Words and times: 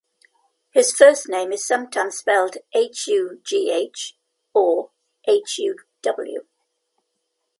His 0.71 0.91
first 0.91 1.29
name 1.29 1.51
is 1.51 1.63
sometimes 1.63 2.17
spelled 2.17 2.57
"Hugh" 2.73 3.39
or 4.51 4.89
"Huw". 5.27 5.75